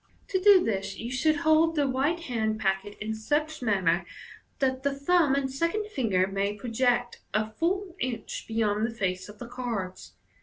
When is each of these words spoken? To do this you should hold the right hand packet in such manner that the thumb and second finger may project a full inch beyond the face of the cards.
To 0.29 0.41
do 0.41 0.63
this 0.63 0.97
you 0.97 1.11
should 1.11 1.35
hold 1.45 1.75
the 1.75 1.85
right 1.85 2.19
hand 2.19 2.59
packet 2.59 2.97
in 2.99 3.13
such 3.13 3.61
manner 3.61 4.03
that 4.57 4.81
the 4.81 4.95
thumb 4.95 5.35
and 5.35 5.51
second 5.53 5.89
finger 5.91 6.25
may 6.25 6.53
project 6.55 7.19
a 7.35 7.51
full 7.51 7.95
inch 7.99 8.45
beyond 8.47 8.83
the 8.87 8.95
face 8.95 9.29
of 9.29 9.37
the 9.37 9.47
cards. 9.47 10.13